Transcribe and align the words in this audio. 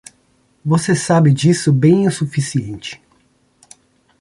Você 0.65 0.95
sabe 0.95 1.31
disso 1.31 1.71
bem 1.71 2.07
o 2.07 2.11
suficiente. 2.11 2.99